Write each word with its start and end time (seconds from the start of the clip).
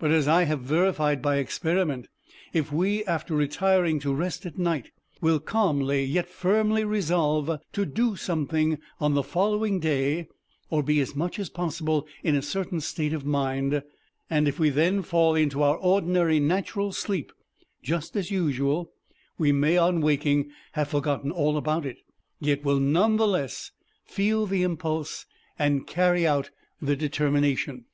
But 0.00 0.10
as 0.10 0.26
I 0.26 0.46
have 0.46 0.62
verified 0.62 1.22
by 1.22 1.36
experiment, 1.36 2.08
if 2.52 2.72
we, 2.72 3.04
after 3.04 3.36
retiring 3.36 4.00
to 4.00 4.12
rest 4.12 4.44
at 4.44 4.58
night, 4.58 4.90
will 5.20 5.38
calmly 5.38 6.02
yet 6.04 6.28
firmly 6.28 6.82
resolve 6.84 7.60
to 7.74 7.86
do 7.86 8.16
something 8.16 8.78
on 8.98 9.14
the 9.14 9.22
following 9.22 9.78
day, 9.78 10.26
or 10.70 10.82
be 10.82 10.98
as 10.98 11.14
much 11.14 11.38
as 11.38 11.50
possible 11.50 12.08
in 12.24 12.34
a 12.34 12.42
certain 12.42 12.80
state 12.80 13.12
of 13.12 13.24
mind, 13.24 13.84
and 14.28 14.48
if 14.48 14.58
we 14.58 14.70
then 14.70 15.02
fall 15.02 15.36
into 15.36 15.62
ordinary 15.62 16.40
natural 16.40 16.90
sleep, 16.90 17.30
just 17.80 18.16
as 18.16 18.28
usual, 18.28 18.90
we 19.38 19.52
may 19.52 19.76
on 19.78 20.00
waking 20.00 20.50
have 20.72 20.88
forgotten 20.88 21.30
all 21.30 21.56
about 21.56 21.86
it, 21.86 21.98
yet 22.40 22.64
will 22.64 22.80
none 22.80 23.18
the 23.18 23.28
less 23.28 23.70
feel 24.04 24.46
the 24.46 24.64
impulse 24.64 25.26
and 25.60 25.86
carry 25.86 26.26
out 26.26 26.50
the 26.82 26.96
determination. 26.96 27.84